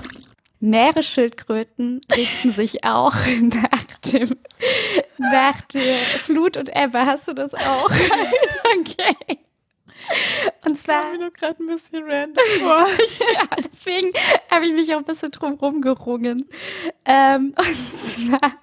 [0.63, 4.37] Meeresschildkröten richten sich auch nach dem
[5.17, 7.05] nach der Flut und Ebbe.
[7.05, 7.89] Hast du das auch?
[8.79, 9.39] okay.
[10.65, 12.87] Und zwar, War mir nur gerade ein bisschen random vor.
[13.33, 14.11] ja, deswegen
[14.49, 16.47] habe ich mich auch ein bisschen drum rumgerungen.
[17.03, 18.53] Ähm, und zwar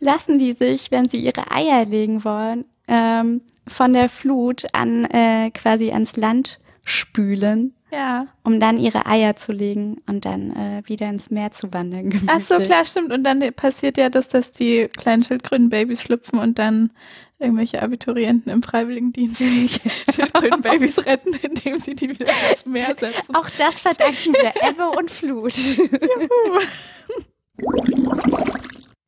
[0.00, 5.50] lassen die sich, wenn sie ihre Eier legen wollen, ähm, von der Flut an äh,
[5.50, 8.26] quasi ans Land spülen, Ja.
[8.44, 12.12] um dann ihre Eier zu legen und dann äh, wieder ins Meer zu wandern.
[12.26, 12.68] Ach so, gemütlich.
[12.68, 13.12] klar, stimmt.
[13.12, 16.90] Und dann passiert ja das, dass die kleinen Schildkrötenbabys schlüpfen und dann
[17.38, 19.70] irgendwelche Abiturienten im Freiwilligendienst die
[20.12, 23.34] Schildkrötenbabys retten, indem sie die wieder ins Meer setzen.
[23.34, 25.54] Auch das verdanken wir Ebbe und Flut.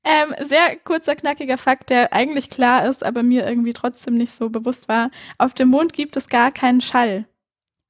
[0.02, 4.48] Ähm, sehr kurzer, knackiger Fakt, der eigentlich klar ist, aber mir irgendwie trotzdem nicht so
[4.48, 5.10] bewusst war.
[5.36, 7.26] Auf dem Mond gibt es gar keinen Schall,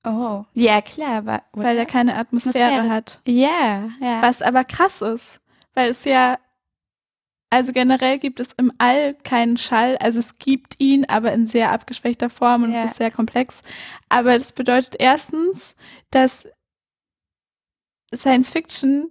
[0.04, 0.44] Oh.
[0.54, 1.42] Ja, klar, aber.
[1.52, 2.88] weil er keine Atmosphäre, Atmosphäre.
[2.94, 3.20] hat.
[3.26, 4.22] Ja, ja.
[4.22, 5.40] Was aber krass ist,
[5.74, 6.38] weil es ja,
[7.50, 9.96] also generell gibt es im All keinen Schall.
[9.98, 12.84] Also es gibt ihn, aber in sehr abgeschwächter Form und Ja.
[12.84, 13.62] es ist sehr komplex.
[14.08, 15.74] Aber das bedeutet erstens,
[16.10, 16.48] dass
[18.14, 19.10] Science Fiction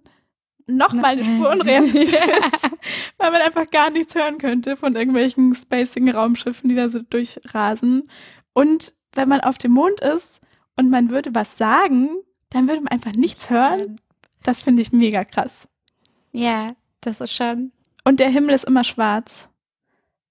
[0.68, 2.70] noch mal eine Spur unrealistisch ist,
[3.18, 8.10] weil man einfach gar nichts hören könnte von irgendwelchen spacigen Raumschiffen, die da so durchrasen.
[8.54, 10.42] Und wenn man auf dem Mond ist
[10.80, 12.10] und man würde was sagen,
[12.52, 14.00] dann würde man einfach nichts hören.
[14.44, 15.68] Das finde ich mega krass.
[16.32, 17.74] Ja, das ist schon.
[18.06, 19.50] Und der Himmel ist immer schwarz.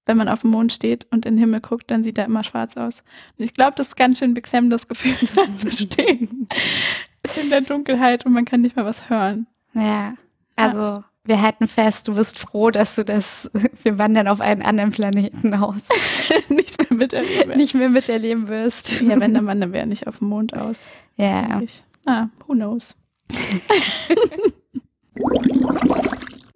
[0.07, 2.45] Wenn man auf dem Mond steht und in den Himmel guckt, dann sieht er immer
[2.45, 3.05] schwarz aus.
[3.37, 6.49] Und ich glaube, das ist ganz schön beklemmendes Gefühl, da zu stehen.
[7.37, 9.47] In der Dunkelheit und man kann nicht mal was hören.
[9.75, 10.15] Ja.
[10.57, 13.51] Also, wir halten fest, du bist froh, dass du das,
[13.83, 15.83] wir wandern auf einen anderen Planeten aus,
[16.49, 17.53] nicht mehr miterleben.
[17.57, 19.03] nicht mehr miterleben wirst.
[19.03, 20.88] Ja, wenn der Mann, dann wäre er nicht auf dem Mond aus.
[21.17, 21.61] Ja.
[22.07, 22.97] Ah, who knows?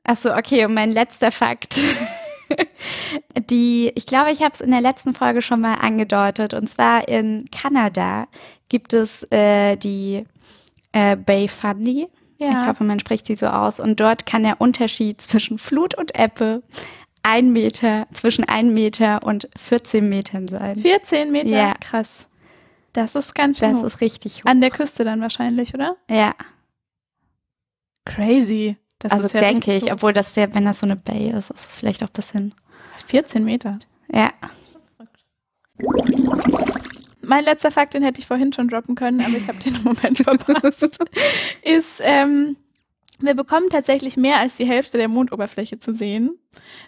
[0.04, 1.78] Achso, okay, und mein letzter Fakt.
[3.50, 6.54] Die, ich glaube, ich habe es in der letzten Folge schon mal angedeutet.
[6.54, 8.28] Und zwar in Kanada
[8.68, 10.24] gibt es äh, die
[10.92, 12.08] äh, Bay Fundy.
[12.48, 12.66] Ich Ja.
[12.66, 13.80] hoffe, man spricht sie so aus.
[13.80, 16.62] Und dort kann der Unterschied zwischen Flut und Ebbe
[17.22, 20.76] ein Meter, zwischen 1 Meter und 14 Metern sein.
[20.78, 21.48] 14 Meter?
[21.50, 21.74] Ja.
[21.80, 22.28] Krass.
[22.92, 23.86] Das ist ganz schön Das hoch.
[23.86, 24.50] ist richtig hoch.
[24.50, 25.96] An der Küste dann wahrscheinlich, oder?
[26.10, 26.34] Ja,
[28.04, 28.76] Crazy.
[28.98, 29.92] Das also ist ja denke ich, hoch.
[29.92, 32.54] obwohl das ja, wenn das so eine Bay ist, ist es vielleicht auch ein bisschen.
[33.06, 33.78] 14 Meter.
[34.12, 34.30] Ja.
[37.24, 39.82] Mein letzter Fakt, den hätte ich vorhin schon droppen können, aber ich habe den im
[39.84, 40.98] Moment verpasst,
[41.62, 42.56] ist, ähm,
[43.20, 46.36] wir bekommen tatsächlich mehr als die Hälfte der Mondoberfläche zu sehen.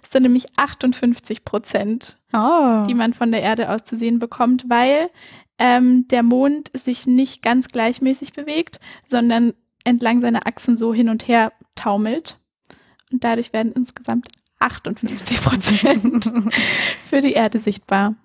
[0.02, 2.82] Es sind nämlich 58 Prozent, Oh.
[2.88, 5.10] die man von der Erde aus zu sehen bekommt, weil
[5.58, 11.28] ähm, der Mond sich nicht ganz gleichmäßig bewegt, sondern entlang seiner Achsen so hin und
[11.28, 12.40] her taumelt.
[13.12, 14.26] Und dadurch werden insgesamt
[14.58, 16.32] 58 Prozent
[17.08, 18.16] für die Erde sichtbar.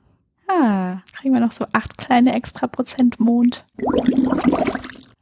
[0.49, 0.97] Ah.
[1.17, 3.65] Kriegen wir noch so acht kleine extra Prozent Mond.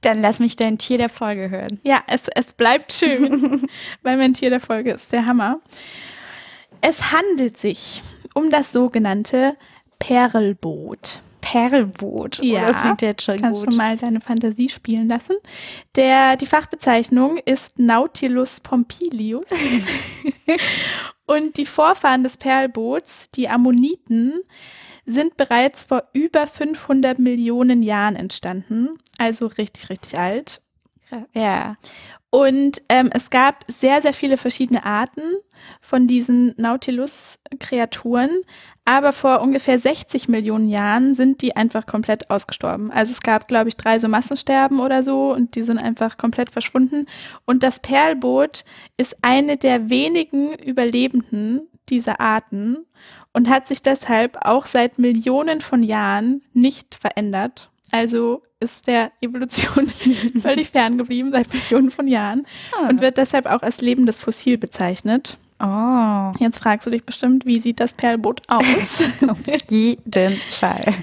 [0.02, 1.80] Dann lass mich dein Tier der Folge hören.
[1.84, 3.68] Ja, es, es bleibt schön,
[4.04, 5.60] weil mein Tier der Folge ist der Hammer.
[6.82, 8.02] Es handelt sich
[8.34, 9.58] um das sogenannte
[10.00, 11.22] Perlboot.
[11.42, 12.40] Perlboot.
[12.44, 13.70] Ja, Oh, das klingt jetzt schon Kannst gut.
[13.74, 15.36] schon mal deine Fantasie spielen lassen.
[15.96, 19.46] Der, die Fachbezeichnung ist Nautilus pompilius.
[21.26, 24.34] Und die Vorfahren des Perlboots, die Ammoniten,
[25.08, 28.90] sind bereits vor über 500 Millionen Jahren entstanden.
[29.18, 30.62] Also richtig, richtig alt.
[31.34, 31.78] Ja.
[32.30, 35.22] Und ähm, es gab sehr, sehr viele verschiedene Arten
[35.80, 38.30] von diesen Nautilus-Kreaturen.
[38.84, 42.92] Aber vor ungefähr 60 Millionen Jahren sind die einfach komplett ausgestorben.
[42.92, 46.52] Also es gab, glaube ich, drei so Massensterben oder so und die sind einfach komplett
[46.52, 47.06] verschwunden.
[47.46, 48.66] Und das Perlboot
[48.98, 52.86] ist eine der wenigen Überlebenden dieser Arten
[53.38, 57.70] und hat sich deshalb auch seit Millionen von Jahren nicht verändert.
[57.92, 59.86] Also ist der Evolution
[60.42, 62.48] völlig ferngeblieben seit Millionen von Jahren
[62.90, 65.38] und wird deshalb auch als lebendes Fossil bezeichnet.
[65.60, 66.32] Oh.
[66.40, 69.04] Jetzt fragst du dich bestimmt, wie sieht das Perlboot aus?
[69.70, 70.96] Jeden Fall.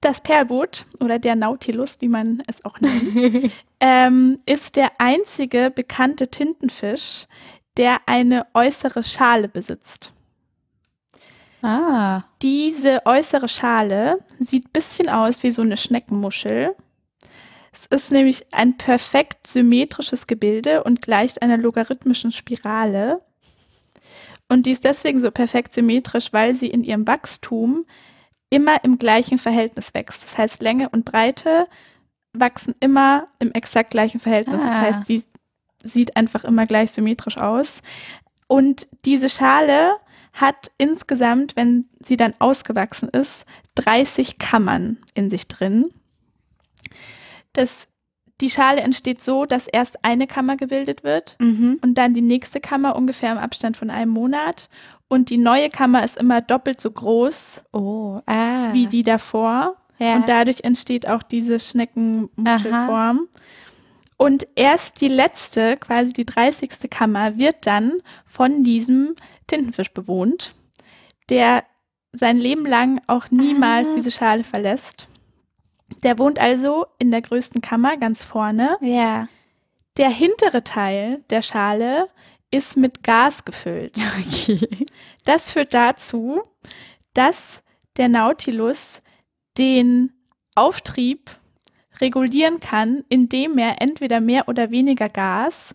[0.00, 6.26] Das Perlboot oder der Nautilus, wie man es auch nennt, ähm, ist der einzige bekannte
[6.26, 7.26] Tintenfisch,
[7.76, 10.12] der eine äußere Schale besitzt.
[11.62, 12.24] Ah.
[12.42, 16.74] Diese äußere Schale sieht ein bisschen aus wie so eine Schneckenmuschel.
[17.72, 23.22] Es ist nämlich ein perfekt symmetrisches Gebilde und gleicht einer logarithmischen Spirale.
[24.48, 27.86] Und die ist deswegen so perfekt symmetrisch, weil sie in ihrem Wachstum
[28.50, 30.24] immer im gleichen Verhältnis wächst.
[30.24, 31.66] Das heißt, Länge und Breite
[32.34, 34.62] wachsen immer im exakt gleichen Verhältnis.
[34.62, 34.80] Das Ah.
[34.80, 35.24] heißt, sie
[35.82, 37.80] sieht einfach immer gleich symmetrisch aus.
[38.46, 39.96] Und diese Schale
[40.32, 43.44] hat insgesamt, wenn sie dann ausgewachsen ist,
[43.76, 45.90] 30 Kammern in sich drin.
[47.52, 47.86] Das,
[48.40, 51.78] die Schale entsteht so, dass erst eine Kammer gebildet wird Mhm.
[51.82, 54.68] und dann die nächste Kammer ungefähr im Abstand von einem Monat.
[55.08, 58.20] Und die neue Kammer ist immer doppelt so groß Oh.
[58.26, 58.72] Ah.
[58.72, 59.76] wie die davor.
[59.98, 60.16] Ja.
[60.16, 63.28] Und dadurch entsteht auch diese Schneckenmuschelform.
[64.16, 66.88] Und erst die letzte, quasi die 30.
[66.90, 67.92] Kammer, wird dann
[68.24, 69.14] von diesem
[69.46, 70.54] Tintenfisch bewohnt,
[71.28, 71.64] der
[72.12, 73.92] sein Leben lang auch niemals Ah.
[73.96, 75.08] diese Schale verlässt.
[76.02, 78.76] Der wohnt also in der größten Kammer ganz vorne.
[78.80, 79.28] ja.
[79.98, 82.08] Der hintere Teil der Schale
[82.50, 83.94] ist mit Gas gefüllt.
[84.18, 84.86] Okay.
[85.26, 86.40] Das führt dazu,
[87.12, 87.62] dass
[87.98, 89.02] der Nautilus
[89.58, 90.12] den
[90.54, 91.30] Auftrieb
[92.00, 95.74] regulieren kann, indem er entweder mehr oder weniger Gas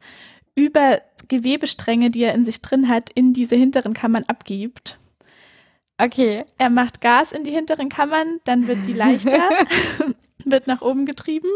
[0.58, 4.98] über Gewebestränge, die er in sich drin hat, in diese hinteren Kammern abgibt.
[6.00, 6.46] Okay.
[6.58, 9.40] Er macht Gas in die hinteren Kammern, dann wird die leichter,
[10.44, 11.48] wird nach oben getrieben.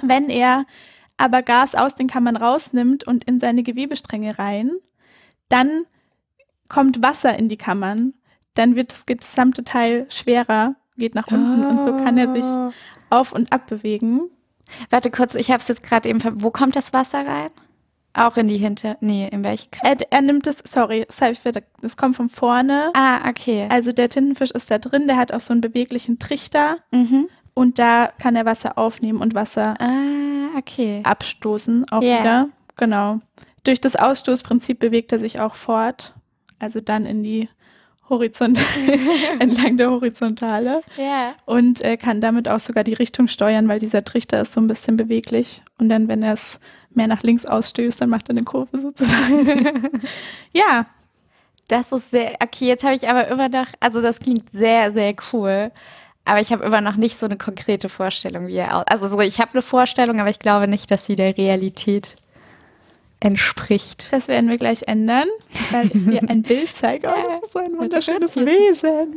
[0.00, 0.64] Wenn er
[1.16, 4.72] aber Gas aus den Kammern rausnimmt und in seine Gewebestränge rein,
[5.48, 5.84] dann
[6.68, 8.14] kommt Wasser in die Kammern.
[8.54, 12.70] Dann wird das gesamte Teil schwerer, geht nach unten und so kann er sich Oh.
[13.10, 14.30] auf und ab bewegen.
[14.90, 16.20] Warte kurz, ich habe es jetzt gerade eben.
[16.42, 17.50] Wo kommt das Wasser rein?
[18.14, 18.96] Auch in die Hinter.
[19.00, 19.68] Nee, in welche?
[19.70, 22.90] Ka- Er, er nimmt es, sorry, das hab ich wieder- das kommt von vorne.
[22.94, 23.66] Ah, okay.
[23.70, 27.28] Also der Tintenfisch ist da drin, der hat auch so einen beweglichen Trichter Mhm.
[27.54, 31.00] und da kann er Wasser aufnehmen und Wasser Ah, okay.
[31.04, 32.20] abstoßen auch Ja.
[32.20, 32.48] wieder.
[32.76, 33.18] Genau.
[33.64, 36.14] Durch das Ausstoßprinzip bewegt er sich auch fort.
[36.60, 37.48] Also dann in die
[38.10, 38.58] Horizont
[39.38, 41.34] entlang der Horizontale Ja.
[41.46, 44.66] und äh, kann damit auch sogar die Richtung steuern, weil dieser Trichter ist so ein
[44.68, 45.62] bisschen beweglich.
[45.78, 46.60] Und dann, wenn er es
[46.94, 49.90] mehr nach links ausstößt, dann macht er eine Kurve sozusagen.
[50.52, 50.86] ja,
[51.68, 52.34] Das ist sehr.
[52.40, 53.66] Okay, jetzt habe ich aber immer noch.
[53.80, 55.72] Also, das klingt sehr, sehr cool.
[56.26, 58.84] Aber ich habe immer noch nicht so eine konkrete Vorstellung, wie er aus.
[58.86, 62.16] Also, so, ich habe eine Vorstellung, aber ich glaube nicht, dass sie der Realität
[63.24, 64.12] entspricht.
[64.12, 65.28] das werden wir gleich ändern,
[65.70, 67.08] weil ich dir ein Bild zeige.
[67.08, 69.16] Oh, das ist so ein wunderschönes Wesen.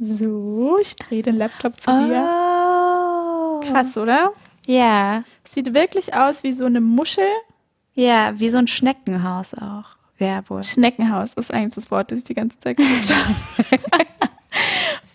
[0.00, 2.24] So, ich drehe den Laptop zu dir.
[2.24, 3.60] Oh.
[3.60, 4.32] Krass, oder?
[4.66, 5.24] Ja.
[5.48, 7.28] Sieht wirklich aus wie so eine Muschel.
[7.94, 9.96] Ja, wie so ein Schneckenhaus auch.
[10.18, 10.62] Ja, wohl.
[10.62, 13.80] Schneckenhaus ist eigentlich das Wort, das ich die ganze Zeit gesucht habe.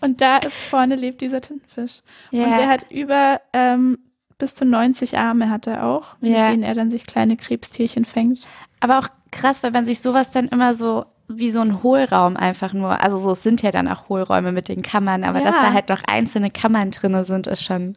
[0.00, 2.02] Und da ist vorne lebt dieser Tintenfisch.
[2.30, 2.44] Ja.
[2.44, 3.98] Und der hat über ähm,
[4.38, 6.50] bis zu 90 Arme hat er auch, mit Ja.
[6.50, 8.40] denen er dann sich kleine Krebstierchen fängt.
[8.80, 12.72] Aber auch krass, weil man sich sowas dann immer so wie so ein Hohlraum einfach
[12.74, 15.44] nur, also so es sind ja dann auch Hohlräume mit den Kammern, aber Ja.
[15.46, 17.96] dass da halt noch einzelne Kammern drinne sind, ist schon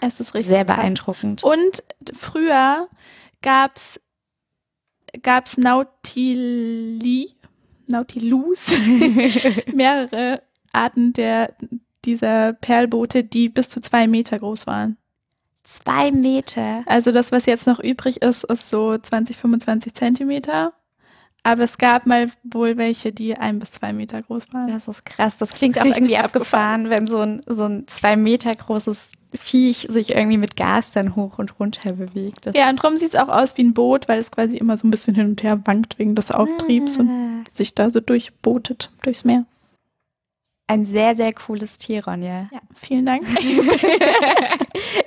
[0.00, 0.76] Es ist richtig sehr krass.
[0.78, 1.44] beeindruckend.
[1.44, 2.88] Und früher
[3.42, 4.00] gab's
[5.22, 7.30] gab's Nautili,
[7.86, 8.68] Nautilus,
[9.72, 10.42] mehrere
[10.72, 11.54] Arten der
[12.04, 14.96] dieser Perlboote, die bis zu zwei Meter groß waren.
[15.64, 16.82] Zwei Meter.
[16.86, 20.72] Also das, was jetzt noch übrig ist, ist so 20, 25 Zentimeter.
[21.46, 24.68] Aber es gab mal wohl welche, die ein bis zwei Meter groß waren.
[24.68, 25.36] Das ist krass.
[25.36, 30.14] Das klingt auch irgendwie abgefahren, wenn so ein, so ein zwei Meter großes Viech sich
[30.14, 32.46] irgendwie mit Gas dann hoch und runter bewegt.
[32.46, 34.78] Das Ja, und drum sieht es auch aus wie ein Boot, weil es quasi immer
[34.78, 37.44] so ein bisschen hin und her wankt wegen des Auftriebs und Ah.
[37.52, 39.44] sich da so durchbootet durchs Meer.
[40.66, 42.48] Ein sehr, sehr cooles Tier, Ronja.
[42.52, 43.24] Ja, vielen Dank.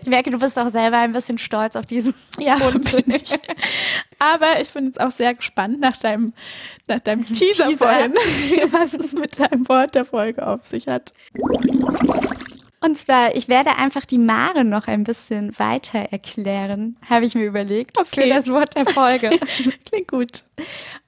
[0.02, 2.94] Ich merke, du bist auch selber ein bisschen stolz auf diesen Ja, Hund.
[2.94, 3.34] ich.
[4.20, 6.32] Aber ich bin jetzt auch sehr gespannt nach deinem,
[6.88, 7.78] nach deinem Teaser, Teaser.
[7.78, 8.14] vorhin,
[8.72, 11.12] was es mit deinem Wort der Folge auf sich hat.
[12.80, 17.44] Und zwar, ich werde einfach die Mare noch ein bisschen weiter erklären, habe ich mir
[17.46, 18.22] überlegt, Okay.
[18.24, 19.30] für das Wort der Folge.
[19.90, 20.44] Klingt gut.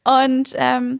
[0.03, 0.99] Und ähm,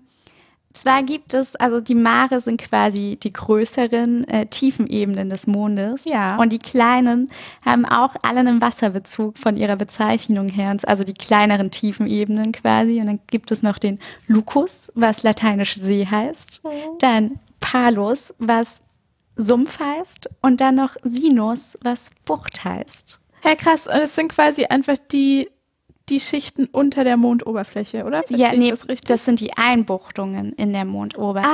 [0.73, 6.05] zwar gibt es, also die Mare sind quasi die größeren äh, Tiefenebenen des Mondes.
[6.05, 6.38] Ja.
[6.38, 7.32] Und die kleinen
[7.65, 10.75] haben auch alle einen Wasserbezug von ihrer Bezeichnung her.
[10.84, 12.99] Also die kleineren Tiefenebenen quasi.
[12.99, 16.62] Und dann gibt es noch den Lucus, was lateinisch See heißt.
[16.99, 18.82] Dann Palus, was
[19.36, 20.29] Sumpf heißt.
[20.41, 23.19] Und dann noch Sinus, was Bucht heißt.
[23.43, 23.88] Ja, krass.
[23.88, 25.49] Und es sind quasi einfach die,
[26.09, 28.23] die Schichten unter der Mondoberfläche, oder?
[28.23, 29.07] Verstehe ja, nee, das richtig?
[29.07, 31.53] das sind die Einbuchtungen in der Mondoberfläche.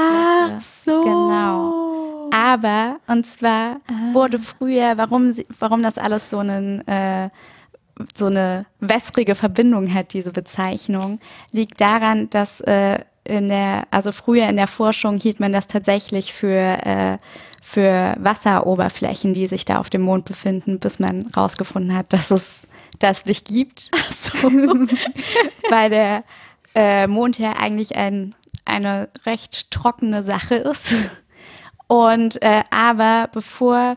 [0.58, 1.04] Ach so.
[1.04, 2.30] Genau.
[2.32, 4.14] Aber, und zwar Ah.
[4.14, 7.30] wurde früher, warum, warum das alles so, einen, äh,
[8.16, 11.20] so eine wässrige Verbindung hat, diese Bezeichnung,
[11.52, 16.34] liegt daran, dass äh, in der, also früher in der Forschung hielt man das tatsächlich
[16.34, 16.50] für,
[16.86, 17.18] äh,
[17.62, 22.68] für Wasseroberflächen, die sich da auf dem Mond befinden, bis man rausgefunden hat, dass es
[23.00, 23.92] das nicht gibt.
[23.94, 24.34] Ach so.
[25.70, 26.24] weil der
[26.74, 30.94] äh, Mond ja eigentlich ein, eine recht trockene Sache ist.
[31.88, 33.96] Und äh, aber bevor,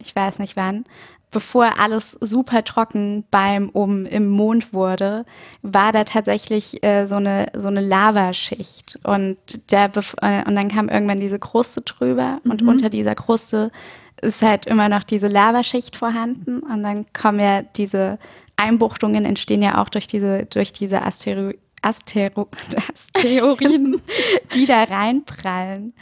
[0.00, 0.84] ich weiß nicht wann,
[1.30, 5.24] bevor alles super trocken beim um im Mond wurde,
[5.62, 9.36] war da tatsächlich äh, so eine so eine Lavaschicht und
[9.70, 9.90] der
[10.22, 13.70] äh, und dann kam irgendwann diese Kruste drüber und unter dieser Kruste
[14.22, 18.18] ist halt immer noch diese Lavaschicht vorhanden und dann kommen ja diese
[18.56, 21.52] Einbuchtungen entstehen ja auch durch diese, durch diese Astero
[21.82, 22.48] Astero
[22.92, 24.00] Asteroiden,
[24.54, 25.92] die da reinprallen.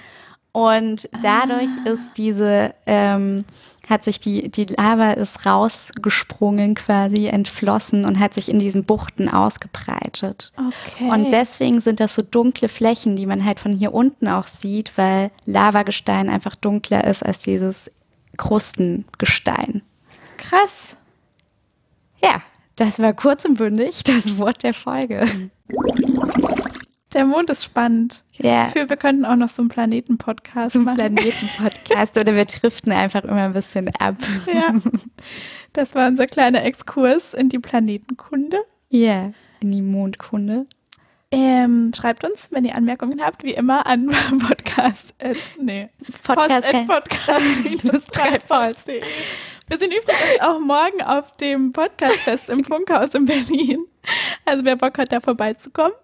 [0.53, 1.91] Und dadurch Ah.
[1.91, 3.45] ist diese, ähm,
[3.91, 9.29] hat sich die, die Lava ist rausgesprungen quasi, entflossen und hat sich in diesen Buchten
[9.29, 10.53] ausgebreitet.
[10.57, 11.11] Okay.
[11.11, 14.97] Und deswegen sind das so dunkle Flächen, die man halt von hier unten auch sieht,
[14.97, 17.91] weil Lavagestein einfach dunkler ist als dieses
[18.37, 19.83] Krustengestein.
[20.37, 20.97] Krass.
[22.23, 22.43] Ja,
[22.77, 25.27] das war kurz und bündig das Wort der Folge.
[27.13, 28.25] Der Mond ist spannend.
[28.33, 28.69] Ich Ja.
[28.71, 30.97] Für wir könnten auch noch so einen Planeten-Podcast Zum machen.
[30.97, 34.17] Planeten-Podcast oder wir driften einfach immer ein bisschen ab.
[34.47, 34.75] Ja.
[35.73, 38.59] Das war unser kleiner Exkurs in die Planetenkunde.
[38.89, 40.67] Ja, in die Mondkunde.
[41.35, 44.07] Ähm, schreibt uns, wenn ihr Anmerkungen habt, wie immer an
[44.47, 45.15] podcast.
[45.19, 45.89] At, nee,
[46.23, 53.27] Podcast, post at podcast Wir sind übrigens auch morgen auf dem Podcastfest im Funkhaus in
[53.27, 53.87] Berlin.
[54.45, 55.95] Also wer Bock hat, da vorbeizukommen,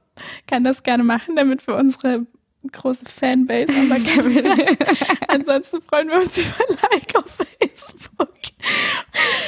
[0.47, 2.27] kann das gerne machen, damit wir unsere
[2.73, 4.77] große Fanbase aber kennen.
[5.29, 6.57] Ansonsten freuen wir uns über
[6.91, 8.29] Like auf Facebook.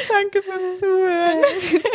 [0.08, 1.42] Danke fürs Zuhören.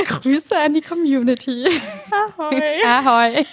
[0.06, 1.68] Grüße an die Community.
[2.12, 2.84] Ahoi.
[2.86, 3.46] Ahoi.